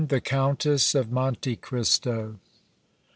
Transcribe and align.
THE 0.07 0.19
COUNTESS 0.19 0.95
OF 0.95 1.11
MONTE 1.11 1.57
CRISTO. 1.61 2.39